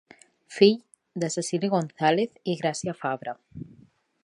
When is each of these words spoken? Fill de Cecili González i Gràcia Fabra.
Fill 0.55 0.79
de 1.23 1.29
Cecili 1.35 1.69
González 1.75 2.41
i 2.53 2.57
Gràcia 2.65 2.99
Fabra. 3.05 3.37